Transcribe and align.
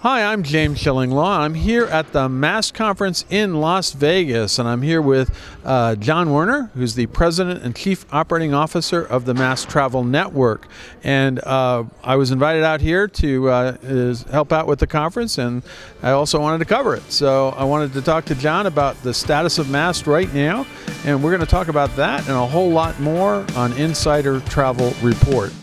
Hi, 0.00 0.22
I'm 0.22 0.42
James 0.42 0.78
Shillinglaw. 0.78 1.38
I'm 1.38 1.54
here 1.54 1.86
at 1.86 2.12
the 2.12 2.28
MAST 2.28 2.74
conference 2.74 3.24
in 3.30 3.62
Las 3.62 3.92
Vegas, 3.92 4.58
and 4.58 4.68
I'm 4.68 4.82
here 4.82 5.00
with 5.00 5.34
uh, 5.64 5.94
John 5.94 6.30
Werner, 6.32 6.70
who's 6.74 6.96
the 6.96 7.06
president 7.06 7.62
and 7.62 7.74
chief 7.74 8.04
operating 8.12 8.52
officer 8.52 9.02
of 9.02 9.24
the 9.24 9.32
MAST 9.32 9.70
Travel 9.70 10.04
Network. 10.04 10.68
And 11.02 11.42
uh, 11.42 11.84
I 12.04 12.16
was 12.16 12.30
invited 12.30 12.62
out 12.62 12.82
here 12.82 13.08
to 13.08 13.48
uh, 13.48 14.14
help 14.30 14.52
out 14.52 14.66
with 14.66 14.80
the 14.80 14.86
conference, 14.86 15.38
and 15.38 15.62
I 16.02 16.10
also 16.10 16.38
wanted 16.40 16.58
to 16.58 16.66
cover 16.66 16.94
it. 16.94 17.10
So 17.10 17.48
I 17.56 17.64
wanted 17.64 17.94
to 17.94 18.02
talk 18.02 18.26
to 18.26 18.34
John 18.34 18.66
about 18.66 19.02
the 19.02 19.14
status 19.14 19.58
of 19.58 19.70
MAST 19.70 20.06
right 20.06 20.32
now, 20.34 20.66
and 21.06 21.24
we're 21.24 21.30
going 21.30 21.40
to 21.40 21.50
talk 21.50 21.68
about 21.68 21.96
that 21.96 22.28
and 22.28 22.36
a 22.36 22.46
whole 22.46 22.70
lot 22.70 23.00
more 23.00 23.46
on 23.56 23.72
Insider 23.72 24.40
Travel 24.40 24.92
Report. 25.02 25.54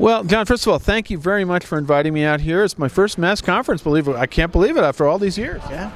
Well, 0.00 0.24
John, 0.24 0.46
first 0.46 0.66
of 0.66 0.72
all, 0.72 0.78
thank 0.78 1.10
you 1.10 1.18
very 1.18 1.44
much 1.44 1.66
for 1.66 1.76
inviting 1.76 2.14
me 2.14 2.24
out 2.24 2.40
here. 2.40 2.64
It's 2.64 2.78
my 2.78 2.88
first 2.88 3.18
MAST 3.18 3.44
conference. 3.44 3.82
Believe 3.82 4.08
it, 4.08 4.16
I 4.16 4.24
can't 4.24 4.50
believe 4.50 4.78
it 4.78 4.80
after 4.82 5.06
all 5.06 5.18
these 5.18 5.36
years. 5.36 5.60
Yeah. 5.68 5.90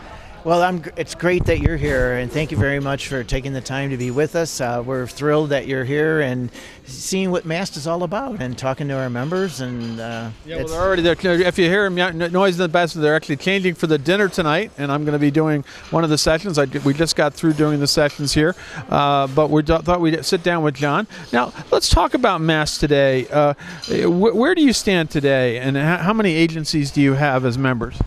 Well, 0.44 0.62
I'm, 0.62 0.84
it's 0.98 1.14
great 1.14 1.46
that 1.46 1.60
you're 1.60 1.78
here, 1.78 2.16
and 2.16 2.30
thank 2.30 2.50
you 2.50 2.58
very 2.58 2.78
much 2.78 3.08
for 3.08 3.24
taking 3.24 3.54
the 3.54 3.62
time 3.62 3.88
to 3.88 3.96
be 3.96 4.10
with 4.10 4.36
us. 4.36 4.60
Uh, 4.60 4.82
we're 4.84 5.06
thrilled 5.06 5.48
that 5.48 5.66
you're 5.66 5.84
here 5.84 6.20
and 6.20 6.50
seeing 6.84 7.30
what 7.30 7.46
MAST 7.46 7.78
is 7.78 7.86
all 7.86 8.02
about 8.02 8.42
and 8.42 8.58
talking 8.58 8.86
to 8.88 8.94
our 8.94 9.08
members. 9.08 9.62
And 9.62 9.98
uh, 9.98 10.28
yeah, 10.44 10.58
well, 10.58 10.68
they're 10.68 10.82
already 10.82 11.00
there. 11.00 11.16
If 11.40 11.56
you 11.56 11.70
hear 11.70 11.88
noise 11.88 12.56
in 12.56 12.62
the 12.62 12.68
back, 12.68 12.90
they're 12.90 13.16
actually 13.16 13.38
changing 13.38 13.74
for 13.74 13.86
the 13.86 13.96
dinner 13.96 14.28
tonight, 14.28 14.70
and 14.76 14.92
I'm 14.92 15.06
going 15.06 15.14
to 15.14 15.18
be 15.18 15.30
doing 15.30 15.64
one 15.88 16.04
of 16.04 16.10
the 16.10 16.18
sessions. 16.18 16.58
I, 16.58 16.66
we 16.84 16.92
just 16.92 17.16
got 17.16 17.32
through 17.32 17.54
doing 17.54 17.80
the 17.80 17.86
sessions 17.86 18.34
here, 18.34 18.54
uh, 18.90 19.26
but 19.28 19.48
we 19.48 19.62
thought 19.62 19.98
we'd 19.98 20.22
sit 20.26 20.42
down 20.42 20.62
with 20.62 20.74
John. 20.74 21.06
Now, 21.32 21.54
let's 21.70 21.88
talk 21.88 22.12
about 22.12 22.42
MAST 22.42 22.80
today. 22.80 23.26
Uh, 23.28 23.54
wh- 23.86 24.36
where 24.36 24.54
do 24.54 24.60
you 24.60 24.74
stand 24.74 25.08
today, 25.08 25.56
and 25.56 25.74
how 25.74 26.12
many 26.12 26.34
agencies 26.34 26.90
do 26.90 27.00
you 27.00 27.14
have 27.14 27.46
as 27.46 27.56
members? 27.56 27.98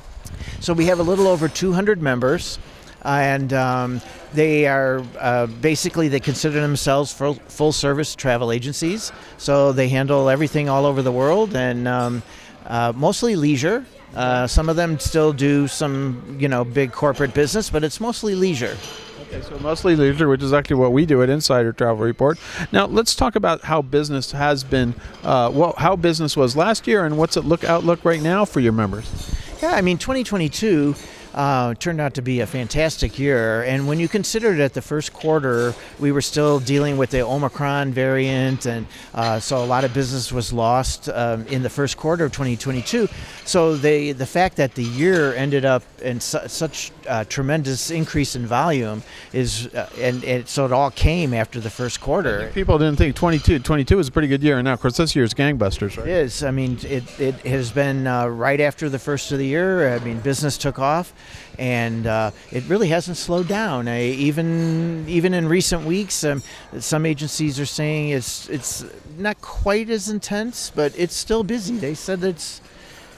So 0.59 0.73
we 0.73 0.85
have 0.85 0.99
a 0.99 1.03
little 1.03 1.27
over 1.27 1.47
200 1.47 2.01
members, 2.01 2.59
and 3.03 3.53
um, 3.53 4.01
they 4.33 4.67
are 4.67 5.03
uh, 5.19 5.47
basically 5.47 6.07
they 6.07 6.19
consider 6.19 6.59
themselves 6.59 7.13
full, 7.13 7.35
full 7.35 7.71
service 7.71 8.15
travel 8.15 8.51
agencies. 8.51 9.11
So 9.37 9.71
they 9.71 9.87
handle 9.89 10.29
everything 10.29 10.67
all 10.67 10.85
over 10.85 11.01
the 11.01 11.11
world 11.11 11.55
and 11.55 11.87
um, 11.87 12.23
uh, 12.65 12.93
mostly 12.95 13.35
leisure. 13.35 13.85
Uh, 14.15 14.47
some 14.47 14.69
of 14.69 14.75
them 14.75 14.99
still 14.99 15.31
do 15.31 15.67
some, 15.67 16.37
you 16.39 16.47
know, 16.47 16.63
big 16.63 16.91
corporate 16.91 17.33
business, 17.33 17.69
but 17.69 17.83
it's 17.83 17.99
mostly 17.99 18.35
leisure. 18.35 18.75
Okay, 19.21 19.41
so 19.41 19.59
mostly 19.59 19.95
leisure, 19.95 20.29
which 20.29 20.41
is 20.41 20.53
actually 20.53 20.77
what 20.77 20.93
we 20.93 21.05
do 21.05 21.21
at 21.21 21.29
Insider 21.29 21.73
Travel 21.73 22.03
Report. 22.03 22.39
Now, 22.71 22.85
let's 22.85 23.13
talk 23.13 23.35
about 23.35 23.65
how 23.65 23.81
business 23.81 24.31
has 24.31 24.63
been, 24.63 24.95
uh, 25.23 25.51
well, 25.53 25.73
how 25.77 25.95
business 25.97 26.37
was 26.37 26.55
last 26.55 26.87
year, 26.87 27.05
and 27.05 27.17
what's 27.17 27.35
it 27.35 27.43
look 27.43 27.63
outlook 27.65 28.05
right 28.05 28.21
now 28.21 28.45
for 28.45 28.61
your 28.61 28.71
members. 28.73 29.36
Yeah, 29.61 29.73
I 29.73 29.81
mean, 29.81 29.97
2022 29.97 30.93
uh, 31.37 31.75
turned 31.75 32.01
out 32.01 32.15
to 32.15 32.21
be 32.23 32.39
a 32.39 32.47
fantastic 32.47 33.19
year. 33.19 33.61
And 33.61 33.87
when 33.87 33.99
you 33.99 34.07
consider 34.07 34.55
that 34.55 34.73
the 34.73 34.81
first 34.81 35.13
quarter, 35.13 35.75
we 35.99 36.11
were 36.11 36.21
still 36.21 36.59
dealing 36.59 36.97
with 36.97 37.11
the 37.11 37.21
Omicron 37.21 37.93
variant, 37.93 38.65
and 38.65 38.87
uh, 39.13 39.39
so 39.39 39.63
a 39.63 39.65
lot 39.65 39.83
of 39.83 39.93
business 39.93 40.31
was 40.31 40.51
lost 40.51 41.09
um, 41.09 41.45
in 41.45 41.61
the 41.61 41.69
first 41.69 41.95
quarter 41.95 42.25
of 42.25 42.31
2022. 42.31 43.07
So 43.45 43.77
the 43.77 44.13
the 44.13 44.25
fact 44.25 44.57
that 44.57 44.73
the 44.73 44.83
year 44.83 45.35
ended 45.35 45.63
up 45.63 45.83
in 46.01 46.19
su- 46.19 46.47
such 46.47 46.91
a 47.07 47.23
tremendous 47.23 47.91
increase 47.91 48.35
in 48.35 48.47
volume 48.47 49.03
is, 49.31 49.67
uh, 49.67 49.89
and, 49.99 50.23
and, 50.23 50.47
so 50.47 50.65
it 50.65 50.71
all 50.71 50.91
came 50.91 51.33
after 51.33 51.59
the 51.59 51.69
first 51.69 52.01
quarter. 52.01 52.49
People 52.53 52.77
didn't 52.77 52.97
think 52.97 53.15
22, 53.15 53.59
22 53.59 53.97
was 53.97 54.07
a 54.07 54.11
pretty 54.11 54.27
good 54.27 54.43
year, 54.43 54.57
and 54.57 54.65
now 54.65 54.73
of 54.73 54.81
course 54.81 54.97
this 54.97 55.15
year 55.15 55.23
is 55.23 55.33
gangbusters, 55.35 55.97
right? 55.97 56.07
It 56.07 56.11
is. 56.11 56.43
I 56.43 56.51
mean, 56.51 56.79
it, 56.83 57.19
it 57.19 57.35
has 57.45 57.71
been 57.71 58.07
uh, 58.07 58.27
right 58.27 58.59
after 58.59 58.89
the 58.89 58.99
first 58.99 59.31
of 59.31 59.37
the 59.37 59.45
year. 59.45 59.93
I 59.93 59.99
mean, 59.99 60.19
business 60.19 60.57
took 60.57 60.79
off 60.79 61.13
and 61.57 62.05
uh, 62.05 62.31
it 62.51 62.63
really 62.67 62.89
hasn't 62.89 63.17
slowed 63.17 63.47
down. 63.47 63.87
I, 63.87 64.03
even 64.03 65.05
even 65.07 65.33
in 65.33 65.47
recent 65.47 65.85
weeks, 65.85 66.23
um, 66.23 66.43
some 66.79 67.05
agencies 67.05 67.59
are 67.59 67.65
saying 67.65 68.09
it's 68.09 68.49
it's 68.49 68.85
not 69.17 69.41
quite 69.41 69.89
as 69.89 70.09
intense, 70.09 70.71
but 70.73 70.93
it's 70.97 71.15
still 71.15 71.43
busy. 71.43 71.77
They 71.77 71.93
said 71.93 72.23
it's 72.23 72.61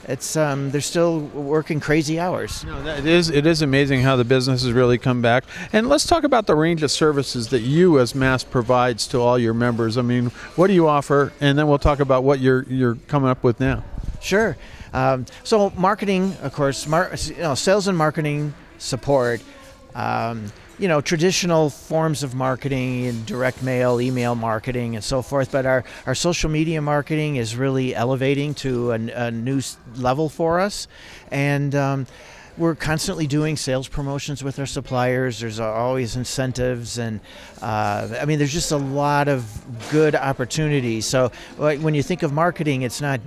it's 0.07 0.35
um, 0.35 0.71
they're 0.71 0.81
still 0.81 1.19
working 1.19 1.79
crazy 1.79 2.19
hours. 2.19 2.63
No, 2.63 2.83
it 2.87 3.05
is 3.05 3.29
it 3.29 3.45
is 3.45 3.61
amazing 3.61 4.01
how 4.01 4.15
the 4.15 4.23
business 4.23 4.63
has 4.63 4.71
really 4.71 4.97
come 4.97 5.21
back. 5.21 5.43
And 5.71 5.87
let's 5.87 6.05
talk 6.05 6.23
about 6.23 6.47
the 6.47 6.55
range 6.55 6.81
of 6.81 6.89
services 6.89 7.49
that 7.49 7.61
you 7.61 7.99
as 7.99 8.15
MAST 8.15 8.49
provides 8.49 9.05
to 9.07 9.19
all 9.19 9.37
your 9.37 9.53
members. 9.53 9.97
I 9.97 10.01
mean, 10.01 10.27
what 10.55 10.67
do 10.67 10.73
you 10.73 10.87
offer? 10.87 11.33
And 11.41 11.59
then 11.59 11.67
we'll 11.67 11.77
talk 11.77 11.99
about 11.99 12.23
what 12.23 12.39
you're 12.39 12.63
you're 12.63 12.95
coming 13.07 13.29
up 13.29 13.43
with 13.43 13.59
now. 13.59 13.83
Sure. 14.19 14.57
Um, 14.93 15.25
so 15.43 15.71
marketing, 15.75 16.35
of 16.41 16.53
course, 16.53 16.87
mar- 16.87 17.11
you 17.25 17.37
know, 17.37 17.55
sales 17.55 17.87
and 17.87 17.97
marketing 17.97 18.53
support. 18.77 19.41
Um, 19.95 20.51
you 20.77 20.87
know, 20.87 21.01
traditional 21.01 21.69
forms 21.69 22.23
of 22.23 22.33
marketing 22.33 23.07
and 23.07 23.25
direct 23.25 23.61
mail, 23.61 23.99
email 23.99 24.33
marketing, 24.33 24.95
and 24.95 25.03
so 25.03 25.21
forth. 25.21 25.51
But 25.51 25.65
our, 25.65 25.83
our 26.05 26.15
social 26.15 26.49
media 26.49 26.81
marketing 26.81 27.35
is 27.35 27.55
really 27.57 27.93
elevating 27.93 28.53
to 28.55 28.93
a, 28.93 28.95
a 28.95 29.31
new 29.31 29.61
level 29.97 30.29
for 30.29 30.61
us. 30.61 30.87
And 31.31 31.75
um, 31.75 32.07
we're 32.57 32.75
constantly 32.75 33.27
doing 33.27 33.57
sales 33.57 33.89
promotions 33.89 34.41
with 34.41 34.57
our 34.57 34.65
suppliers. 34.65 35.39
There's 35.39 35.59
always 35.59 36.15
incentives, 36.15 36.97
and 36.97 37.19
uh, 37.61 38.17
I 38.19 38.25
mean, 38.25 38.37
there's 38.37 38.53
just 38.53 38.71
a 38.71 38.77
lot 38.77 39.27
of 39.27 39.45
good 39.91 40.13
opportunities. 40.13 41.05
So, 41.05 41.31
when 41.57 41.93
you 41.93 42.03
think 42.03 42.21
of 42.21 42.33
marketing, 42.33 42.81
it's 42.81 42.99
not 42.99 43.21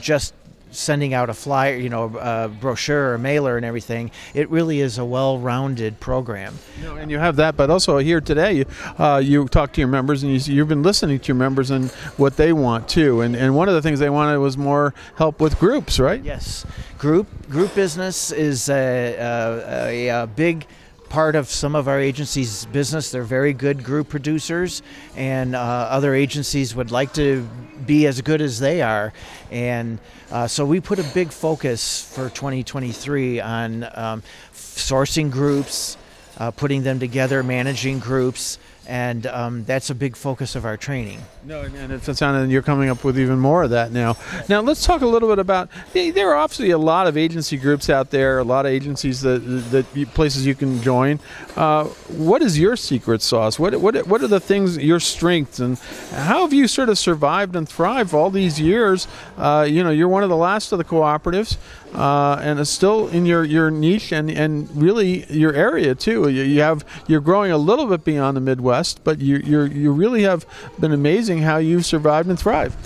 just 0.00 0.34
sending 0.74 1.14
out 1.14 1.30
a 1.30 1.34
flyer, 1.34 1.76
you 1.76 1.88
know, 1.88 2.16
a 2.18 2.48
brochure, 2.48 3.14
a 3.14 3.18
mailer, 3.18 3.56
and 3.56 3.64
everything. 3.64 4.10
It 4.34 4.50
really 4.50 4.80
is 4.80 4.98
a 4.98 5.04
well-rounded 5.04 6.00
program. 6.00 6.58
You 6.78 6.84
know, 6.84 6.96
and 6.96 7.10
you 7.10 7.18
have 7.18 7.36
that, 7.36 7.56
but 7.56 7.70
also 7.70 7.98
here 7.98 8.20
today, 8.20 8.64
uh, 8.98 9.20
you 9.24 9.46
talk 9.48 9.72
to 9.74 9.80
your 9.80 9.88
members, 9.88 10.22
and 10.22 10.46
you, 10.46 10.60
have 10.60 10.68
been 10.68 10.82
listening 10.82 11.18
to 11.20 11.28
your 11.28 11.36
members 11.36 11.70
and 11.70 11.90
what 12.16 12.36
they 12.36 12.52
want 12.52 12.88
too. 12.88 13.20
And 13.20 13.36
and 13.36 13.54
one 13.54 13.68
of 13.68 13.74
the 13.74 13.82
things 13.82 13.98
they 13.98 14.10
wanted 14.10 14.38
was 14.38 14.56
more 14.56 14.94
help 15.16 15.40
with 15.40 15.58
groups, 15.58 15.98
right? 15.98 16.22
Yes, 16.22 16.66
group 16.98 17.26
group 17.48 17.74
business 17.74 18.32
is 18.32 18.68
a, 18.68 19.14
a, 19.14 20.08
a, 20.08 20.22
a 20.22 20.26
big 20.26 20.66
part 21.14 21.36
of 21.36 21.48
some 21.48 21.76
of 21.76 21.86
our 21.86 22.00
agency's 22.00 22.64
business. 22.66 23.12
They're 23.12 23.22
very 23.22 23.52
good 23.52 23.84
group 23.84 24.08
producers, 24.08 24.82
and 25.14 25.54
uh, 25.54 25.60
other 25.60 26.12
agencies 26.12 26.74
would 26.74 26.90
like 26.90 27.12
to 27.14 27.48
be 27.86 28.08
as 28.08 28.20
good 28.20 28.40
as 28.40 28.58
they 28.58 28.82
are. 28.82 29.12
And 29.52 30.00
uh, 30.32 30.48
so 30.48 30.66
we 30.66 30.80
put 30.80 30.98
a 30.98 31.04
big 31.14 31.30
focus 31.30 32.02
for 32.12 32.30
2023 32.30 33.38
on 33.38 33.84
um, 33.94 34.24
sourcing 34.54 35.30
groups, 35.30 35.96
uh, 36.38 36.50
putting 36.50 36.82
them 36.82 36.98
together, 36.98 37.44
managing 37.44 38.00
groups, 38.00 38.58
and 38.86 39.26
um, 39.26 39.64
that's 39.64 39.90
a 39.90 39.94
big 39.94 40.16
focus 40.16 40.54
of 40.56 40.64
our 40.64 40.76
training. 40.76 41.20
No, 41.44 41.62
and 41.62 41.92
it's 41.92 42.18
sounding 42.18 42.50
you're 42.50 42.62
coming 42.62 42.88
up 42.88 43.04
with 43.04 43.18
even 43.18 43.38
more 43.38 43.64
of 43.64 43.70
that 43.70 43.92
now. 43.92 44.16
Now 44.48 44.60
let's 44.60 44.84
talk 44.84 45.02
a 45.02 45.06
little 45.06 45.28
bit 45.28 45.38
about. 45.38 45.68
There 45.92 46.30
are 46.30 46.36
obviously 46.36 46.70
a 46.70 46.78
lot 46.78 47.06
of 47.06 47.16
agency 47.16 47.56
groups 47.56 47.90
out 47.90 48.10
there, 48.10 48.38
a 48.38 48.44
lot 48.44 48.66
of 48.66 48.72
agencies 48.72 49.20
that 49.22 49.38
that 49.70 50.14
places 50.14 50.46
you 50.46 50.54
can 50.54 50.80
join. 50.82 51.20
Uh, 51.56 51.84
what 51.84 52.42
is 52.42 52.58
your 52.58 52.76
secret 52.76 53.22
sauce? 53.22 53.58
What 53.58 53.80
what 53.80 54.06
what 54.06 54.22
are 54.22 54.28
the 54.28 54.40
things 54.40 54.78
your 54.78 55.00
strengths 55.00 55.58
and 55.58 55.78
how 56.12 56.42
have 56.42 56.52
you 56.52 56.66
sort 56.68 56.88
of 56.88 56.98
survived 56.98 57.56
and 57.56 57.68
thrived 57.68 58.14
all 58.14 58.30
these 58.30 58.60
years? 58.60 59.06
Uh, 59.36 59.66
you 59.68 59.82
know, 59.82 59.90
you're 59.90 60.08
one 60.08 60.22
of 60.22 60.28
the 60.28 60.36
last 60.36 60.72
of 60.72 60.78
the 60.78 60.84
cooperatives, 60.84 61.56
uh, 61.94 62.38
and 62.40 62.58
it's 62.58 62.70
still 62.70 63.08
in 63.08 63.26
your, 63.26 63.44
your 63.44 63.70
niche 63.70 64.12
and, 64.12 64.30
and 64.30 64.68
really 64.80 65.24
your 65.32 65.52
area 65.52 65.94
too. 65.94 66.28
You, 66.28 66.42
you 66.42 66.60
have 66.60 66.84
you're 67.06 67.20
growing 67.20 67.50
a 67.50 67.58
little 67.58 67.86
bit 67.86 68.04
beyond 68.04 68.36
the 68.36 68.40
Midwest, 68.40 68.73
but 69.04 69.20
you 69.20 69.36
you 69.38 69.62
you 69.62 69.92
really 69.92 70.22
have 70.22 70.46
been 70.80 70.92
amazing 70.92 71.38
how 71.38 71.58
you've 71.58 71.86
survived 71.86 72.28
and 72.28 72.38
thrived. 72.38 72.76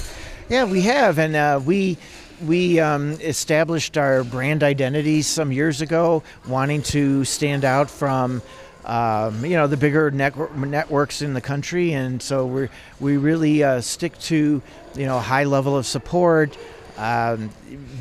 Yeah, 0.49 0.65
we 0.65 0.83
have, 0.83 1.19
and 1.19 1.35
uh, 1.37 1.61
we 1.65 1.97
we 2.47 2.81
um, 2.81 3.13
established 3.21 3.97
our 3.97 4.25
brand 4.25 4.63
identity 4.63 5.23
some 5.23 5.53
years 5.53 5.81
ago, 5.81 6.23
wanting 6.47 6.83
to 6.83 7.25
stand 7.25 7.65
out 7.65 7.91
from. 7.91 8.43
Um, 8.85 9.45
you 9.45 9.55
know 9.55 9.67
the 9.67 9.77
bigger 9.77 10.11
network, 10.11 10.57
networks 10.57 11.21
in 11.21 11.35
the 11.35 11.43
country, 11.43 11.93
and 11.93 12.23
so 12.23 12.47
we 12.47 12.69
we 13.01 13.17
really 13.19 13.63
uh, 13.63 13.83
stick 13.83 14.19
to 14.21 14.63
you 14.95 15.07
know 15.07 15.19
high 15.19 15.45
level 15.45 15.77
of 15.77 15.85
support, 15.85 16.57
um, 16.97 17.51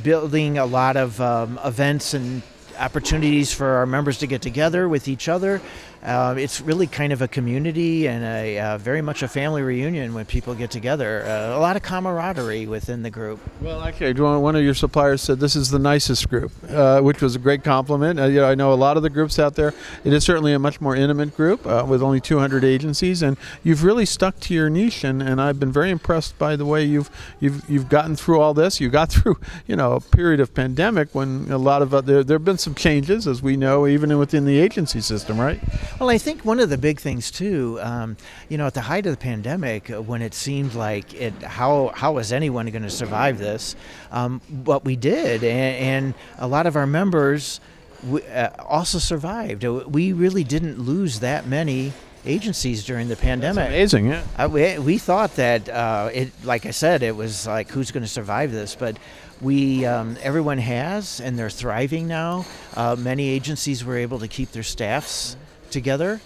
building 0.02 0.58
a 0.58 0.66
lot 0.66 0.96
of 0.96 1.20
um, 1.20 1.60
events 1.66 2.14
and 2.14 2.42
opportunities 2.80 3.54
for 3.54 3.68
our 3.68 3.86
members 3.86 4.20
to 4.20 4.28
get 4.28 4.42
together 4.42 4.88
with 4.88 5.08
each 5.08 5.28
other. 5.28 5.62
Uh, 6.08 6.36
it's 6.38 6.62
really 6.62 6.88
kind 6.88 7.12
of 7.12 7.22
a 7.22 7.28
community 7.28 8.08
and 8.08 8.24
a 8.24 8.60
uh, 8.60 8.78
very 8.78 9.02
much 9.02 9.24
a 9.24 9.28
family 9.28 9.62
reunion 9.62 10.14
when 10.14 10.26
people 10.26 10.56
get 10.56 10.72
together. 10.72 11.24
Uh, 11.26 11.58
a 11.58 11.60
lot 11.60 11.76
of 11.76 11.84
camaraderie 11.84 12.66
within 12.66 13.04
the 13.04 13.10
group. 13.10 13.42
Well, 13.60 13.82
actually, 13.82 14.14
one 14.14 14.56
of 14.56 14.64
your 14.64 14.74
suppliers 14.74 15.22
said 15.22 15.42
this 15.42 15.58
is 15.58 15.70
the 15.70 15.80
nicest 15.80 16.30
group, 16.30 16.54
uh, 16.70 17.02
which 17.02 17.22
was 17.22 17.36
a 17.36 17.40
great 17.40 17.62
compliment. 17.62 18.22
Uh, 18.22 18.26
you 18.26 18.40
know, 18.40 18.50
I 18.50 18.56
know 18.56 18.72
a 18.72 18.76
lot 18.76 18.96
of 18.96 19.04
the 19.04 19.10
groups 19.10 19.38
out 19.38 19.56
there. 19.56 19.74
It 20.06 20.14
is 20.14 20.24
certainly 20.24 20.54
a 20.54 20.60
much 20.60 20.80
more 20.80 20.96
intimate 20.96 21.36
group 21.36 21.68
uh, 21.68 21.86
with 21.86 22.02
only 22.02 22.22
200 22.22 22.64
agencies, 22.64 23.22
and 23.22 23.36
you've 23.62 23.84
really 23.84 24.06
stuck 24.06 24.40
to 24.42 24.54
your 24.54 24.70
niche. 24.70 25.04
And, 25.04 25.22
and 25.22 25.42
I've 25.42 25.60
been 25.60 25.74
very 25.74 25.92
impressed 25.92 26.38
by 26.38 26.56
the 26.56 26.66
way 26.66 26.86
you've 26.86 27.10
you've 27.42 27.70
you've 27.70 27.90
gotten 27.90 28.16
through 28.16 28.40
all 28.40 28.54
this. 28.54 28.80
You 28.80 28.88
got 28.88 29.10
through, 29.12 29.40
you 29.68 29.76
know, 29.76 29.92
a 29.92 30.00
period 30.00 30.40
of 30.40 30.54
pandemic 30.54 31.14
when 31.14 31.52
a 31.52 31.58
lot 31.58 31.82
of 31.82 31.90
there 32.06 32.24
there 32.24 32.36
have 32.36 32.46
been 32.46 32.58
some 32.58 32.76
changes, 32.76 33.28
as 33.28 33.42
we 33.42 33.58
know, 33.58 33.86
even 33.86 34.18
within 34.18 34.46
the 34.46 34.58
agency 34.58 35.02
system, 35.02 35.38
right? 35.38 35.60
Well, 36.00 36.10
I 36.10 36.20
think 36.20 36.46
one 36.46 36.60
of 36.60 36.70
the 36.70 36.78
big 36.78 37.00
things 37.00 37.32
too, 37.32 37.80
um, 37.82 38.18
you 38.50 38.58
know, 38.60 38.68
at 38.68 38.76
the 38.76 38.82
height 38.82 39.08
of 39.08 39.14
the 39.14 39.18
pandemic, 39.18 39.90
uh, 39.90 40.00
when 40.00 40.22
it 40.22 40.36
seemed 40.36 40.76
like 40.76 41.12
it, 41.16 41.34
how 41.42 41.88
how 41.88 42.14
was 42.14 42.32
anyone 42.32 42.68
going 42.68 42.84
to 42.84 42.90
survive 42.92 43.40
this? 43.40 43.76
Um, 44.12 44.40
what 44.64 44.86
we 44.86 44.96
did, 44.96 45.44
and, 45.44 45.76
and, 45.76 46.14
a 46.38 46.48
lot 46.48 46.68
of 46.68 46.76
our 46.76 46.86
members 46.86 47.60
we, 48.06 48.22
uh, 48.28 48.50
also 48.60 49.00
survived. 49.00 49.66
Uh, 49.66 49.86
we 49.88 50.14
really 50.14 50.44
didn't 50.44 50.78
lose 50.78 51.22
that 51.22 51.48
many 51.48 51.94
agencies 52.28 52.86
during 52.86 53.08
the 53.08 53.16
pandemic. 53.16 53.56
That's 53.56 53.94
amazing, 53.94 54.08
yeah. 54.08 54.24
Uh, 54.38 54.50
we, 54.50 54.78
we 54.78 54.98
thought 55.00 55.36
that 55.38 55.68
uh, 55.68 56.12
it, 56.14 56.32
like 56.44 56.68
I 56.68 56.72
said, 56.72 57.02
it 57.02 57.16
was 57.16 57.48
like 57.48 57.72
who's 57.72 57.90
going 57.90 58.04
to 58.04 58.10
survive 58.10 58.52
this, 58.52 58.76
but 58.76 58.98
we 59.42 59.84
um, 59.88 60.16
everyone 60.22 60.60
has, 60.60 61.20
and 61.22 61.40
they're 61.40 61.50
thriving 61.50 62.08
now. 62.08 62.46
Uh, 62.76 62.96
many 63.00 63.30
agencies 63.30 63.84
were 63.84 63.98
able 63.98 64.20
to 64.20 64.28
keep 64.28 64.52
their 64.52 64.62
staffs 64.62 65.36
together. 65.72 66.22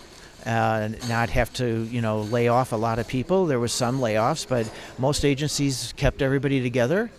Uh, 0.45 0.89
not 1.07 1.29
have 1.29 1.53
to, 1.53 1.83
you 1.83 2.01
know, 2.01 2.21
lay 2.21 2.47
off 2.47 2.71
a 2.71 2.75
lot 2.75 2.97
of 2.97 3.07
people. 3.07 3.45
There 3.45 3.59
was 3.59 3.71
some 3.71 3.99
layoffs, 3.99 4.47
but 4.47 4.67
most 4.97 5.23
agencies 5.23 5.93
kept 5.97 6.23
everybody 6.23 6.63
together 6.63 7.11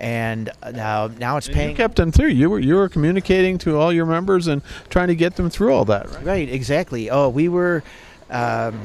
and 0.00 0.50
now 0.72 1.06
now 1.06 1.36
it's 1.36 1.48
paying. 1.48 1.70
You 1.70 1.76
kept 1.76 1.96
them 1.96 2.10
through. 2.10 2.28
You 2.28 2.50
were 2.50 2.58
you 2.58 2.74
were 2.74 2.88
communicating 2.88 3.56
to 3.58 3.78
all 3.78 3.92
your 3.92 4.04
members 4.04 4.48
and 4.48 4.60
trying 4.90 5.08
to 5.08 5.14
get 5.14 5.36
them 5.36 5.48
through 5.48 5.72
all 5.72 5.84
that, 5.86 6.10
right? 6.10 6.24
Right, 6.24 6.48
exactly. 6.48 7.08
Oh, 7.08 7.28
we 7.28 7.48
were. 7.48 7.82
Um, 8.28 8.80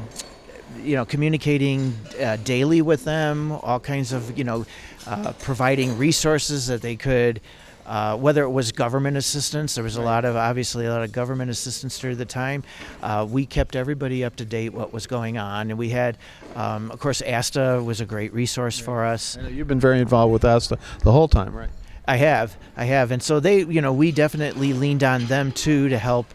you 0.84 0.96
know, 0.96 1.06
communicating 1.06 1.96
uh, 2.22 2.38
daily 2.44 2.82
with 2.82 3.04
them, 3.04 3.52
all 3.52 3.80
kinds 3.80 4.14
of, 4.14 4.38
you 4.38 4.44
know, 4.44 4.66
uh, 5.08 5.34
providing 5.40 5.98
resources 5.98 6.68
that 6.68 6.82
they 6.82 6.96
could 6.96 7.42
uh, 7.88 8.18
whether 8.18 8.44
it 8.44 8.50
was 8.50 8.74
government 8.74 9.16
assistance, 9.16 9.76
there 9.76 9.84
was 9.84 9.96
a 9.96 10.02
lot 10.02 10.26
of 10.26 10.36
obviously 10.36 10.86
a 10.86 10.90
lot 10.90 11.04
of 11.04 11.12
government 11.14 11.50
assistance 11.50 11.98
during 11.98 12.18
the 12.18 12.26
time. 12.26 12.64
Uh, 13.02 13.26
we 13.28 13.46
kept 13.46 13.78
everybody 13.78 14.26
up 14.26 14.36
to 14.36 14.46
date 14.46 14.74
what 14.74 14.92
was 14.92 15.08
going 15.08 15.38
on, 15.38 15.70
and 15.70 15.80
we 15.80 15.90
had, 15.90 16.18
um, 16.56 16.92
of 16.92 17.00
course, 17.00 17.22
ASTA 17.22 17.82
was 17.82 18.02
a 18.02 18.06
great 18.06 18.34
resource 18.34 18.78
for 18.78 19.06
us. 19.06 19.38
You've 19.50 19.70
been 19.70 19.80
very 19.80 20.02
involved 20.02 20.34
with 20.34 20.44
ASTA 20.44 20.78
the 21.04 21.14
whole 21.14 21.30
time, 21.30 21.56
right? 21.56 21.70
I 22.06 22.18
have, 22.18 22.58
I 22.76 22.86
have, 22.86 23.12
and 23.12 23.24
so 23.24 23.40
they, 23.40 23.60
you 23.64 23.82
know, 23.82 23.94
we 23.94 24.12
definitely 24.12 24.74
leaned 24.74 25.04
on 25.04 25.26
them 25.28 25.54
too 25.54 25.88
to 25.88 25.98
help 25.98 26.28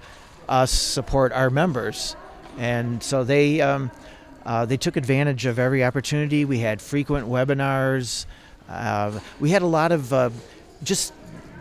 us 0.49 0.71
support 0.71 1.33
our 1.33 1.51
members, 1.51 2.17
and 2.59 3.03
so 3.03 3.25
they. 3.25 3.61
Um, 3.61 3.91
uh, 4.45 4.67
they 4.67 4.77
took 4.77 4.97
advantage 4.97 5.47
of 5.47 5.61
every 5.61 5.85
opportunity. 5.85 6.45
We 6.45 6.59
had 6.59 6.83
frequent 6.83 7.29
webinars. 7.29 8.27
Uh, 8.69 9.21
we 9.39 9.51
had 9.51 9.63
a 9.63 9.67
lot 9.67 9.93
of 9.93 10.13
uh, 10.13 10.31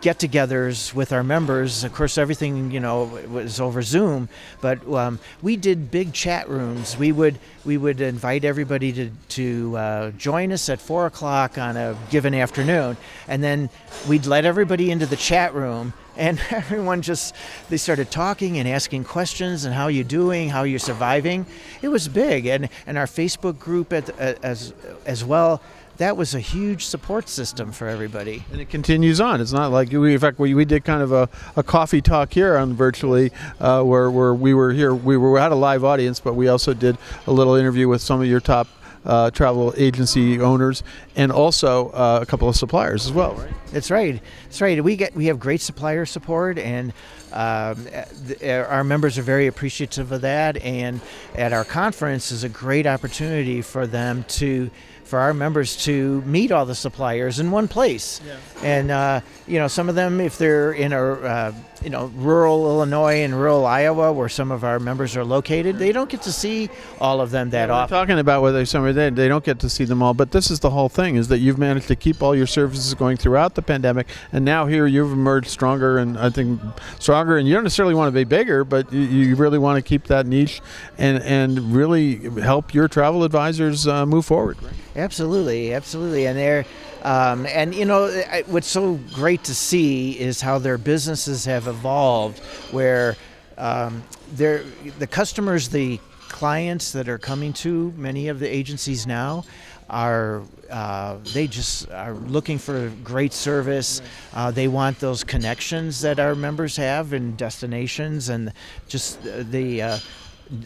just 0.02 0.18
get-togethers 0.18 0.94
with 0.94 1.12
our 1.12 1.22
members. 1.22 1.84
Of 1.84 1.94
course, 1.94 2.18
everything 2.18 2.70
you 2.70 2.80
know 2.80 3.04
was 3.30 3.60
over 3.60 3.82
Zoom, 3.82 4.28
but 4.60 4.86
um, 4.92 5.18
we 5.42 5.56
did 5.56 5.90
big 5.90 6.12
chat 6.12 6.48
rooms. 6.48 6.96
We 6.96 7.12
would 7.12 7.38
we 7.64 7.76
would 7.76 8.00
invite 8.00 8.44
everybody 8.44 8.92
to 8.92 9.10
to 9.28 9.76
uh, 9.76 10.10
join 10.12 10.52
us 10.52 10.68
at 10.68 10.80
four 10.80 11.06
o'clock 11.06 11.58
on 11.58 11.76
a 11.76 11.96
given 12.10 12.34
afternoon, 12.34 12.96
and 13.28 13.42
then 13.42 13.70
we'd 14.08 14.26
let 14.26 14.44
everybody 14.44 14.90
into 14.90 15.06
the 15.06 15.16
chat 15.16 15.54
room. 15.54 15.92
And 16.16 16.40
everyone 16.50 17.02
just 17.02 17.34
they 17.68 17.76
started 17.76 18.10
talking 18.10 18.58
and 18.58 18.68
asking 18.68 19.04
questions 19.04 19.64
and 19.64 19.74
how 19.74 19.88
you 19.88 20.04
doing, 20.04 20.48
how 20.48 20.64
you're 20.64 20.78
surviving. 20.78 21.46
It 21.80 21.88
was 21.88 22.08
big, 22.08 22.46
and 22.46 22.68
and 22.86 22.98
our 22.98 23.06
Facebook 23.06 23.58
group 23.58 23.92
at, 23.92 24.10
as 24.18 24.72
as 25.06 25.24
well 25.24 25.60
that 25.98 26.16
was 26.16 26.34
a 26.34 26.40
huge 26.40 26.86
support 26.86 27.28
system 27.28 27.70
for 27.70 27.86
everybody. 27.86 28.44
And 28.50 28.60
it 28.60 28.68
continues 28.70 29.20
on. 29.20 29.40
It's 29.40 29.52
not 29.52 29.70
like 29.70 29.92
we, 29.92 30.14
in 30.14 30.18
fact, 30.18 30.38
we, 30.38 30.54
we 30.54 30.64
did 30.64 30.84
kind 30.84 31.02
of 31.02 31.12
a, 31.12 31.28
a 31.54 31.62
coffee 31.62 32.00
talk 32.00 32.32
here 32.32 32.56
on 32.56 32.74
virtually, 32.74 33.30
uh, 33.60 33.82
where, 33.82 34.10
where 34.10 34.34
we 34.34 34.54
were 34.54 34.72
here. 34.72 34.94
We 34.94 35.16
were 35.16 35.32
we 35.32 35.40
had 35.40 35.52
a 35.52 35.56
live 35.56 35.84
audience, 35.84 36.18
but 36.18 36.34
we 36.34 36.48
also 36.48 36.74
did 36.74 36.96
a 37.26 37.32
little 37.32 37.54
interview 37.54 37.88
with 37.88 38.00
some 38.00 38.20
of 38.20 38.26
your 38.26 38.40
top 38.40 38.66
uh, 39.04 39.30
travel 39.30 39.74
agency 39.76 40.40
owners 40.40 40.82
and 41.16 41.32
also 41.32 41.90
uh, 41.90 42.20
a 42.22 42.26
couple 42.26 42.48
of 42.48 42.56
suppliers 42.56 43.06
as 43.06 43.12
well. 43.12 43.34
Right? 43.34 43.52
That's 43.72 43.90
right. 43.90 44.20
That's 44.44 44.60
right. 44.60 44.82
We 44.82 44.96
get 44.96 45.14
we 45.14 45.26
have 45.26 45.40
great 45.40 45.60
supplier 45.60 46.06
support, 46.06 46.58
and 46.58 46.92
um, 47.32 47.86
our 48.44 48.84
members 48.84 49.18
are 49.18 49.22
very 49.22 49.46
appreciative 49.46 50.12
of 50.12 50.20
that. 50.20 50.56
And 50.58 51.00
at 51.34 51.52
our 51.52 51.64
conference 51.64 52.30
is 52.30 52.44
a 52.44 52.48
great 52.48 52.86
opportunity 52.86 53.62
for 53.62 53.86
them 53.86 54.24
to 54.28 54.70
for 55.04 55.18
our 55.18 55.34
members 55.34 55.76
to 55.84 56.22
meet 56.22 56.50
all 56.52 56.64
the 56.64 56.74
suppliers 56.74 57.38
in 57.38 57.50
one 57.50 57.68
place. 57.68 58.20
Yeah. 58.26 58.36
And 58.62 58.90
uh, 58.90 59.20
you 59.46 59.58
know, 59.58 59.68
some 59.68 59.88
of 59.88 59.94
them, 59.94 60.20
if 60.20 60.38
they're 60.38 60.72
in 60.72 60.92
a 60.92 61.02
uh, 61.02 61.52
you 61.82 61.90
know 61.90 62.06
rural 62.14 62.64
Illinois 62.66 63.22
and 63.22 63.34
rural 63.34 63.66
Iowa, 63.66 64.12
where 64.12 64.28
some 64.28 64.50
of 64.50 64.64
our 64.64 64.78
members 64.78 65.16
are 65.16 65.24
located, 65.24 65.78
they 65.78 65.92
don't 65.92 66.08
get 66.08 66.22
to 66.22 66.32
see 66.32 66.70
all 67.00 67.20
of 67.20 67.30
them 67.30 67.50
that 67.50 67.68
yeah, 67.68 67.74
often. 67.74 67.94
talking 67.94 68.18
about 68.18 68.42
whether 68.42 68.64
some 68.64 68.86
of 68.86 68.94
them 68.94 69.14
they 69.14 69.28
don't 69.28 69.44
get 69.44 69.58
to 69.60 69.68
see 69.68 69.84
them 69.84 70.02
all, 70.02 70.14
but 70.14 70.30
this 70.30 70.50
is 70.50 70.60
the 70.60 70.70
whole 70.70 70.88
thing: 70.88 71.16
is 71.16 71.28
that 71.28 71.38
you've 71.38 71.58
managed 71.58 71.88
to 71.88 71.96
keep 71.96 72.22
all 72.22 72.34
your 72.34 72.46
services 72.46 72.94
going 72.94 73.16
throughout 73.16 73.54
the 73.54 73.62
pandemic, 73.62 74.06
and 74.32 74.44
now 74.44 74.66
here 74.66 74.86
you've 74.86 75.12
emerged 75.12 75.48
stronger, 75.48 75.98
and 75.98 76.16
I 76.18 76.30
think 76.30 76.60
stronger. 76.98 77.36
And 77.36 77.46
you 77.48 77.54
don't 77.54 77.64
necessarily 77.64 77.94
want 77.94 78.08
to 78.08 78.12
be 78.12 78.24
bigger, 78.24 78.64
but 78.64 78.92
you, 78.92 79.00
you 79.00 79.36
really 79.36 79.58
want 79.58 79.76
to 79.76 79.82
keep 79.82 80.04
that 80.04 80.26
niche 80.26 80.60
and 80.98 81.22
and 81.22 81.74
really 81.74 82.16
help 82.40 82.72
your 82.72 82.88
travel 82.88 83.24
advisors 83.24 83.86
uh, 83.86 84.06
move 84.06 84.24
forward. 84.24 84.62
Right? 84.62 84.72
Absolutely, 85.02 85.74
absolutely, 85.74 86.26
and 86.26 86.38
they're 86.38 86.64
um, 87.02 87.44
and 87.46 87.74
you 87.74 87.84
know 87.84 88.06
what's 88.46 88.68
so 88.68 89.00
great 89.12 89.42
to 89.44 89.54
see 89.54 90.16
is 90.16 90.40
how 90.40 90.60
their 90.60 90.78
businesses 90.78 91.44
have 91.44 91.66
evolved, 91.66 92.38
where 92.70 93.16
um, 93.58 94.04
they're 94.34 94.62
the 95.00 95.08
customers, 95.08 95.68
the 95.70 95.98
clients 96.28 96.92
that 96.92 97.08
are 97.08 97.18
coming 97.18 97.52
to 97.52 97.92
many 97.96 98.28
of 98.28 98.38
the 98.38 98.46
agencies 98.48 99.04
now 99.04 99.44
are 99.90 100.42
uh, 100.70 101.18
they 101.34 101.48
just 101.48 101.90
are 101.90 102.14
looking 102.14 102.58
for 102.58 102.88
great 103.02 103.32
service. 103.32 104.00
Uh, 104.32 104.52
they 104.52 104.68
want 104.68 105.00
those 105.00 105.24
connections 105.24 106.00
that 106.02 106.20
our 106.20 106.36
members 106.36 106.76
have 106.76 107.12
in 107.12 107.34
destinations 107.34 108.28
and 108.28 108.52
just 108.86 109.20
the 109.50 109.82
uh, 109.82 109.98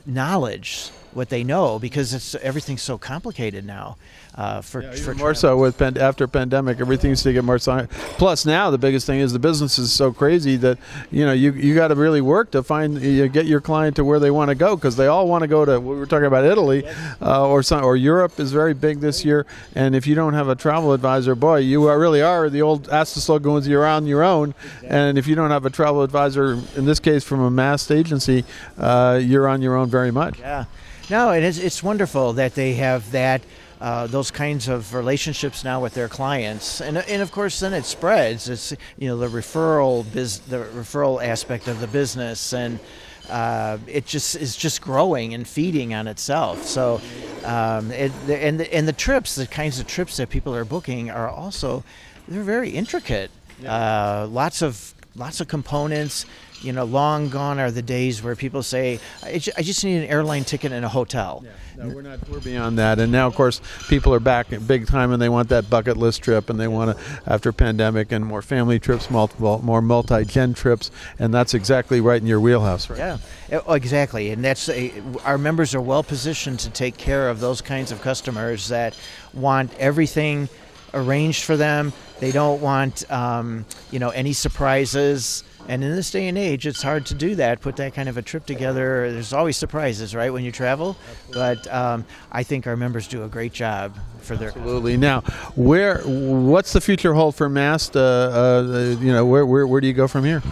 knowledge 0.05 0.90
what 1.17 1.31
they 1.31 1.43
know 1.43 1.78
because 1.78 2.12
it's 2.12 2.34
everything's 2.37 2.82
so 2.82 2.99
complicated 2.99 3.64
now. 3.64 3.96
Uh, 4.34 4.61
for, 4.61 4.82
yeah, 4.82 4.93
for 4.93 5.14
more 5.14 5.34
so 5.34 5.56
with 5.56 5.78
pen- 5.78 5.96
after 5.96 6.28
pandemic, 6.28 6.78
everything 6.78 6.96
everything's 7.06 7.23
to 7.23 7.32
get 7.32 7.43
more 7.43 7.58
science. 7.58 7.90
Plus, 8.19 8.44
now 8.44 8.70
the 8.70 8.76
biggest 8.76 9.06
thing 9.06 9.21
is 9.21 9.33
the 9.33 9.38
business 9.38 9.78
is 9.78 9.90
so 9.90 10.12
crazy 10.12 10.56
that 10.56 10.76
you 11.11 11.25
know 11.25 11.33
you 11.33 11.52
you 11.52 11.75
got 11.75 11.88
to 11.88 11.95
really 11.95 12.21
work 12.21 12.50
to 12.50 12.62
find 12.62 13.00
you 13.00 13.28
get 13.28 13.47
your 13.47 13.62
client 13.62 13.97
to 13.97 14.04
where 14.04 14.21
they 14.21 14.30
want 14.30 14.50
to 14.50 14.54
go 14.54 14.76
because 14.76 14.97
they 14.97 15.06
all 15.06 15.26
want 15.26 15.40
to 15.40 15.49
go 15.49 15.64
to. 15.64 15.80
We 15.80 15.97
were 15.97 16.04
talking 16.04 16.26
about 16.26 16.45
Italy, 16.45 16.87
uh, 17.23 17.49
or 17.49 17.62
some, 17.62 17.83
or 17.83 17.97
Europe 17.97 18.38
is 18.38 18.52
very 18.52 18.75
big 18.75 19.00
this 19.00 19.25
year. 19.25 19.47
And 19.75 19.97
if 19.97 20.06
you 20.06 20.14
don't 20.14 20.35
have 20.35 20.49
a 20.49 20.54
travel 20.54 20.92
advisor, 20.92 21.35
boy, 21.35 21.61
you 21.61 21.87
are, 21.87 21.99
really 21.99 22.21
are 22.21 22.50
the 22.50 22.61
old 22.61 22.90
Asta 22.90 23.21
slogan 23.21 23.54
was 23.54 23.66
you're 23.66 23.87
on 23.87 24.06
your 24.06 24.23
own. 24.23 24.50
Exactly. 24.50 24.88
And 24.90 25.16
if 25.16 25.26
you 25.26 25.35
don't 25.35 25.50
have 25.50 25.64
a 25.64 25.71
travel 25.71 26.02
advisor, 26.02 26.59
in 26.76 26.85
this 26.85 27.00
case 27.00 27.25
from 27.25 27.40
a 27.40 27.50
MAST 27.50 27.90
agency, 27.90 28.45
uh, 28.76 29.18
you're 29.23 29.49
on 29.49 29.62
your 29.62 29.65
own 29.75 29.88
very 29.88 30.11
much. 30.12 30.38
Yeah. 30.38 30.66
No, 31.11 31.32
it 31.32 31.42
is. 31.42 31.58
It's 31.58 31.82
wonderful 31.82 32.35
that 32.35 32.54
they 32.54 32.75
have 32.75 33.11
that. 33.12 33.42
Uh, 33.78 34.06
those 34.06 34.30
kinds 34.30 34.68
of 34.68 34.94
relationships 34.94 35.62
now 35.62 35.82
with 35.82 35.92
their 35.92 36.08
clients, 36.08 36.80
and 36.80 36.96
and 36.96 37.20
of 37.20 37.30
course 37.30 37.61
then 37.61 37.75
it 37.75 37.85
spreads. 37.85 38.49
It's 38.49 38.73
you 38.96 39.06
know 39.06 39.18
the 39.18 39.28
referral 39.28 40.11
biz, 40.14 40.38
the 40.38 40.64
referral 40.75 41.23
aspect 41.23 41.68
of 41.68 41.78
the 41.80 41.87
business, 41.87 42.54
and 42.54 42.80
uh, 43.28 43.78
it 43.87 44.06
just 44.06 44.37
is 44.37 44.56
just 44.56 44.80
growing 44.80 45.35
and 45.35 45.46
feeding 45.46 45.92
on 45.94 46.06
itself. 46.06 46.64
So, 46.64 47.00
um, 47.44 47.90
it, 47.90 48.12
and 48.28 48.61
the, 48.61 48.75
and 48.75 48.87
the 48.88 48.92
trips, 48.92 49.35
the 49.35 49.46
kinds 49.46 49.78
of 49.78 49.87
trips 49.87 50.16
that 50.16 50.30
people 50.30 50.54
are 50.54 50.64
booking 50.64 51.11
are 51.11 51.28
also 51.28 51.85
they're 52.28 52.42
very 52.42 52.70
intricate. 52.70 53.30
Yeah. 53.61 53.75
Uh, 53.75 54.26
lots 54.30 54.62
of 54.62 54.94
lots 55.16 55.40
of 55.40 55.49
components. 55.49 56.26
You 56.62 56.73
know, 56.73 56.85
long 56.85 57.28
gone 57.28 57.61
are 57.61 57.70
the 57.70 57.82
days 57.82 58.23
where 58.23 58.35
people 58.35 58.62
say, 58.62 58.99
"I 59.23 59.38
ju- 59.38 59.52
I 59.58 59.62
just 59.62 59.85
need 59.85 59.99
an 59.99 60.08
airline 60.08 60.44
ticket 60.44 60.73
and 60.73 60.87
a 60.87 60.88
hotel." 60.88 61.44
No, 61.76 61.88
we're 61.94 62.00
not. 62.00 62.26
We're 62.30 62.40
beyond 62.40 62.78
that, 62.78 62.99
and 62.99 63.12
now, 63.12 63.26
of 63.26 63.35
course, 63.35 63.61
people 63.88 64.14
are 64.14 64.20
back 64.20 64.46
big 64.66 64.87
time, 64.87 65.12
and 65.12 65.20
they 65.20 65.28
want 65.28 65.50
that 65.50 65.68
bucket 65.68 65.99
list 65.99 66.23
trip, 66.23 66.49
and 66.49 66.58
they 66.58 66.66
want 66.66 66.96
to 66.96 67.04
after 67.26 67.52
pandemic 67.52 68.11
and 68.11 68.25
more 68.25 68.40
family 68.40 68.78
trips, 68.78 69.11
multiple, 69.11 69.61
more 69.62 69.82
multi-gen 69.82 70.54
trips, 70.54 70.90
and 71.18 71.32
that's 71.32 71.52
exactly 71.52 72.00
right 72.00 72.20
in 72.20 72.26
your 72.26 72.40
wheelhouse, 72.40 72.88
right? 72.88 72.99
Yeah, 72.99 73.18
oh, 73.66 73.75
exactly, 73.75 74.30
and 74.30 74.42
that's 74.42 74.70
a, 74.70 74.94
our 75.25 75.37
members 75.37 75.75
are 75.75 75.80
well 75.82 76.02
positioned 76.02 76.58
to 76.61 76.70
take 76.70 76.96
care 76.96 77.28
of 77.28 77.40
those 77.40 77.61
kinds 77.61 77.92
of 77.92 78.00
customers 78.00 78.68
that 78.68 78.96
want 79.35 79.75
everything 79.78 80.49
arranged 80.97 81.45
for 81.45 81.57
them. 81.57 81.93
They 82.19 82.33
don't 82.33 82.61
want 82.61 83.09
um, 83.11 83.65
you 83.91 83.99
know 83.99 84.11
any 84.11 84.33
surprises. 84.33 85.45
And 85.69 85.83
in 85.83 85.97
this 85.97 86.12
day 86.12 86.29
and 86.29 86.38
age, 86.38 86.65
it's 86.65 86.81
hard 86.81 87.07
to 87.07 87.15
do 87.15 87.35
that. 87.37 87.61
Put 87.61 87.75
that 87.76 87.93
kind 87.93 88.09
of 88.09 88.17
a 88.17 88.23
trip 88.23 88.47
together. 88.47 89.11
There's 89.11 89.33
always 89.33 89.57
surprises, 89.57 90.15
right, 90.15 90.33
when 90.33 90.45
you 90.45 90.53
travel. 90.53 90.97
But 91.33 91.67
um, 91.73 92.05
I 92.31 92.45
think 92.45 92.69
our 92.69 92.76
members 92.76 93.09
do 93.09 93.25
a 93.25 93.29
great 93.29 93.53
job 93.53 93.93
for 94.21 94.37
their. 94.37 94.50
Absolutely. 94.50 94.97
Now, 94.97 95.23
where? 95.57 96.03
What's 96.03 96.73
the 96.73 96.81
future 96.81 97.15
hold 97.15 97.35
for 97.35 97.49
Mast? 97.49 97.97
Uh, 97.97 98.00
uh, 98.00 98.97
you 99.00 99.12
know, 99.12 99.26
where, 99.26 99.45
where 99.45 99.67
where 99.67 99.81
do 99.81 99.88
you 99.88 99.93
go 99.93 100.07
from 100.07 100.25
here? 100.25 100.43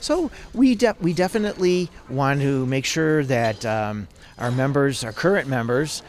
So 0.00 0.30
we 0.54 0.74
de- 0.74 0.96
we 1.00 1.12
definitely 1.12 1.90
want 2.08 2.40
to 2.42 2.66
make 2.66 2.84
sure 2.84 3.24
that 3.24 3.64
um, 3.64 4.06
our 4.38 4.50
members, 4.50 5.02
our 5.02 5.12
current 5.12 5.48
members, 5.48 6.02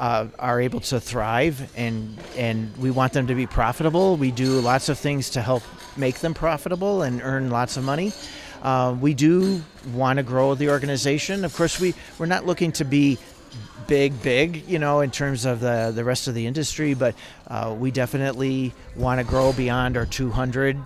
uh, 0.00 0.26
are 0.38 0.60
able 0.60 0.80
to 0.80 0.98
thrive, 0.98 1.70
and 1.76 2.18
and 2.36 2.74
we 2.78 2.90
want 2.90 3.12
them 3.12 3.26
to 3.26 3.34
be 3.34 3.46
profitable. 3.46 4.16
We 4.16 4.30
do 4.30 4.58
lots 4.60 4.88
of 4.88 4.98
things 4.98 5.30
to 5.30 5.42
help 5.42 5.62
make 5.96 6.20
them 6.20 6.32
profitable 6.32 7.02
and 7.02 7.20
earn 7.22 7.50
lots 7.50 7.76
of 7.76 7.84
money. 7.84 8.12
Uh, 8.62 8.96
we 8.98 9.12
do 9.12 9.62
want 9.92 10.16
to 10.16 10.22
grow 10.22 10.54
the 10.54 10.70
organization. 10.70 11.44
Of 11.44 11.54
course, 11.54 11.78
we 11.78 11.94
we're 12.18 12.26
not 12.26 12.46
looking 12.46 12.72
to 12.72 12.84
be 12.84 13.18
big, 13.86 14.22
big, 14.22 14.66
you 14.66 14.78
know, 14.78 15.00
in 15.00 15.10
terms 15.10 15.44
of 15.44 15.60
the 15.60 15.92
the 15.94 16.02
rest 16.02 16.28
of 16.28 16.34
the 16.34 16.46
industry, 16.46 16.94
but 16.94 17.14
uh, 17.48 17.76
we 17.78 17.90
definitely 17.90 18.72
want 18.96 19.20
to 19.20 19.24
grow 19.24 19.52
beyond 19.52 19.98
our 19.98 20.06
200 20.06 20.78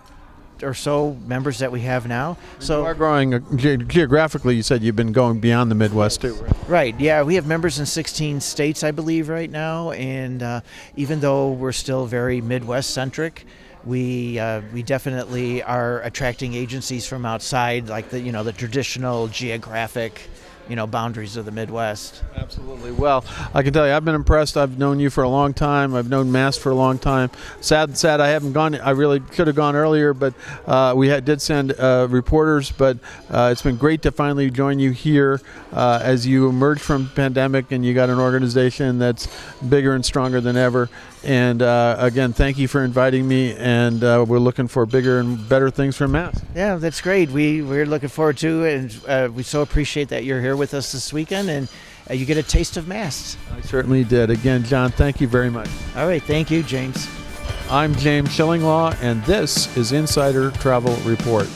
or 0.64 0.74
so 0.74 1.16
members 1.26 1.58
that 1.58 1.70
we 1.70 1.80
have 1.80 2.06
now. 2.06 2.36
you 2.58 2.64
So 2.64 2.84
are 2.84 2.94
growing 2.94 3.34
uh, 3.34 3.38
ge- 3.56 3.86
geographically. 3.86 4.56
You 4.56 4.62
said 4.62 4.82
you've 4.82 4.96
been 4.96 5.12
going 5.12 5.40
beyond 5.40 5.70
the 5.70 5.74
Midwest 5.74 6.20
too. 6.22 6.34
right? 6.34 6.68
Right. 6.68 7.00
Yeah, 7.00 7.22
we 7.22 7.34
have 7.36 7.46
members 7.46 7.78
in 7.78 7.86
16 7.86 8.40
states, 8.40 8.82
I 8.82 8.90
believe, 8.90 9.28
right 9.28 9.50
now, 9.50 9.90
and 9.92 10.42
uh, 10.42 10.60
even 10.96 11.20
though 11.20 11.50
we're 11.52 11.72
still 11.72 12.06
very 12.06 12.40
Midwest 12.40 12.90
centric, 12.90 13.44
we 13.84 14.38
uh, 14.38 14.62
we 14.72 14.82
definitely 14.82 15.62
are 15.62 16.00
attracting 16.02 16.54
agencies 16.54 17.06
from 17.06 17.26
outside, 17.26 17.88
like 17.90 18.08
the 18.08 18.18
you 18.18 18.32
know 18.32 18.42
the 18.42 18.52
traditional 18.52 19.28
geographic, 19.28 20.28
you 20.68 20.76
know 20.76 20.86
boundaries 20.86 21.36
of 21.36 21.44
the 21.44 21.50
Midwest. 21.50 22.22
Absolutely. 22.36 22.92
Well, 22.92 23.24
I 23.52 23.62
can 23.62 23.72
tell 23.72 23.86
you, 23.86 23.92
I've 23.92 24.04
been 24.04 24.14
impressed. 24.14 24.56
I've 24.56 24.78
known 24.78 25.00
you 25.00 25.10
for 25.10 25.22
a 25.22 25.28
long 25.28 25.54
time. 25.54 25.94
I've 25.94 26.08
known 26.08 26.32
MAST 26.32 26.60
for 26.60 26.70
a 26.70 26.74
long 26.74 26.98
time. 26.98 27.30
Sad, 27.60 27.96
sad, 27.96 28.20
I 28.20 28.28
haven't 28.28 28.52
gone. 28.52 28.74
I 28.76 28.90
really 28.90 29.20
could 29.20 29.46
have 29.46 29.56
gone 29.56 29.76
earlier, 29.76 30.14
but 30.14 30.34
uh, 30.66 30.94
we 30.96 31.08
had, 31.08 31.24
did 31.24 31.40
send 31.40 31.72
uh, 31.78 32.06
reporters. 32.10 32.70
But 32.70 32.98
uh, 33.30 33.50
it's 33.52 33.62
been 33.62 33.76
great 33.76 34.02
to 34.02 34.10
finally 34.10 34.50
join 34.50 34.78
you 34.78 34.92
here 34.92 35.40
uh, 35.72 36.00
as 36.02 36.26
you 36.26 36.48
emerge 36.48 36.80
from 36.80 37.10
pandemic 37.14 37.72
and 37.72 37.84
you 37.84 37.94
got 37.94 38.10
an 38.10 38.18
organization 38.18 38.98
that's 38.98 39.28
bigger 39.68 39.94
and 39.94 40.04
stronger 40.04 40.40
than 40.40 40.56
ever. 40.56 40.88
And 41.24 41.62
uh, 41.62 41.96
again, 41.98 42.32
thank 42.32 42.58
you 42.58 42.68
for 42.68 42.84
inviting 42.84 43.26
me. 43.26 43.54
And 43.56 44.04
uh, 44.04 44.24
we're 44.28 44.38
looking 44.38 44.68
for 44.68 44.84
bigger 44.86 45.20
and 45.20 45.48
better 45.48 45.70
things 45.70 45.96
from 45.96 46.12
Mast. 46.12 46.44
Yeah, 46.54 46.76
that's 46.76 47.00
great. 47.00 47.30
We 47.30 47.62
we're 47.62 47.86
looking 47.86 48.10
forward 48.10 48.36
to 48.38 48.64
it, 48.64 48.74
and 48.74 49.00
uh, 49.08 49.32
we 49.32 49.42
so 49.42 49.62
appreciate 49.62 50.08
that 50.10 50.24
you're 50.24 50.40
here 50.40 50.56
with 50.56 50.74
us 50.74 50.92
this 50.92 51.12
weekend, 51.12 51.48
and 51.48 51.68
uh, 52.10 52.14
you 52.14 52.26
get 52.26 52.36
a 52.36 52.42
taste 52.42 52.76
of 52.76 52.86
masks. 52.86 53.36
I 53.56 53.60
certainly 53.62 54.04
did. 54.04 54.30
Again, 54.30 54.64
John, 54.64 54.90
thank 54.90 55.20
you 55.20 55.26
very 55.26 55.50
much. 55.50 55.68
All 55.96 56.06
right, 56.06 56.22
thank 56.22 56.50
you, 56.50 56.62
James. 56.62 57.08
I'm 57.70 57.94
James 57.94 58.28
Shillinglaw, 58.28 58.98
and 59.00 59.22
this 59.24 59.74
is 59.76 59.92
Insider 59.92 60.50
Travel 60.50 60.94
Report. 60.96 61.48